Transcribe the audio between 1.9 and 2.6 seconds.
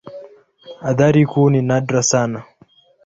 sana.